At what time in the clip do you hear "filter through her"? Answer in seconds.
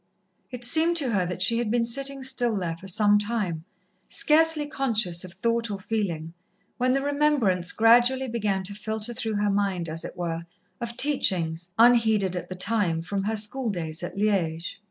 8.73-9.51